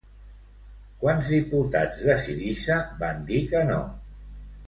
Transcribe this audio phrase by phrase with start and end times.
[1.01, 3.79] Quants diputats de Syriza van dir que no?